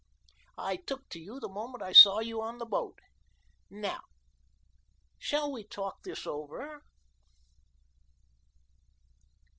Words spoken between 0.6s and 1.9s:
took to you the moment